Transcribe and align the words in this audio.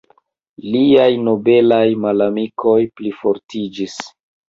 Liaj 0.75 1.09
nobelaj 1.27 1.85
malamikoj 2.07 2.77
plifortiĝis. 2.99 4.05